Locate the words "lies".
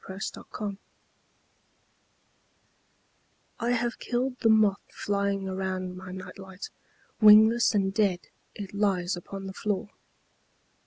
8.73-9.15